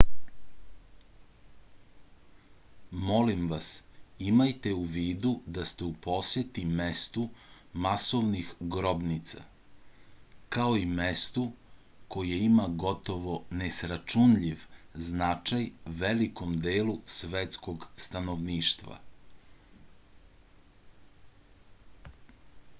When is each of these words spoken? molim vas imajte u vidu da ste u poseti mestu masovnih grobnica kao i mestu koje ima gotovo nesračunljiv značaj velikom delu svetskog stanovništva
molim 3.09 3.41
vas 3.51 3.65
imajte 4.27 4.71
u 4.77 4.85
vidu 4.93 5.33
da 5.57 5.65
ste 5.71 5.85
u 5.89 5.89
poseti 6.05 6.63
mestu 6.79 7.25
masovnih 7.87 8.49
grobnica 8.77 9.43
kao 10.57 10.73
i 10.85 10.89
mestu 11.01 11.45
koje 12.17 12.41
ima 12.47 12.67
gotovo 12.87 13.37
nesračunljiv 13.61 14.67
značaj 15.11 15.69
velikom 16.03 16.59
delu 16.67 16.99
svetskog 17.19 17.87
stanovništva 18.07 18.99